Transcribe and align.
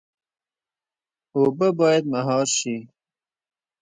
اوبه 1.35 1.67
باید 1.79 2.03
مهار 2.13 2.45
شي 2.57 2.75